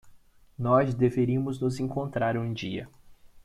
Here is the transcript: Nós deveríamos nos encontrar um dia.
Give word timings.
Nós 0.57 0.95
deveríamos 0.95 1.59
nos 1.59 1.79
encontrar 1.79 2.35
um 2.35 2.51
dia. 2.51 2.89